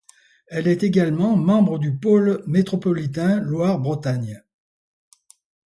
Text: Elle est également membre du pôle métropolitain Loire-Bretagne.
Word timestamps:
Elle 0.47 0.65
est 0.67 0.81
également 0.81 1.35
membre 1.35 1.77
du 1.77 1.95
pôle 1.95 2.41
métropolitain 2.47 3.39
Loire-Bretagne. 3.39 4.41